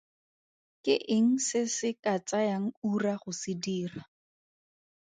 Ke 0.87 0.93
eng 1.15 1.27
se 1.47 1.61
se 1.75 1.89
ka 2.03 2.13
tsayang 2.27 2.67
ura 2.91 3.13
go 3.21 3.31
se 3.41 3.51
dira? 3.63 4.01